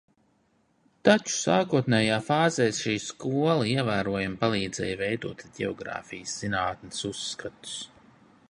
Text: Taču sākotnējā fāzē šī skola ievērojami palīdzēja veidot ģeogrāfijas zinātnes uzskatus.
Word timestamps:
Taču 1.09 1.33
sākotnējā 1.33 2.15
fāzē 2.29 2.65
šī 2.79 2.95
skola 3.07 3.67
ievērojami 3.75 4.41
palīdzēja 4.43 4.99
veidot 5.05 5.45
ģeogrāfijas 5.61 6.37
zinātnes 6.43 7.07
uzskatus. 7.13 7.79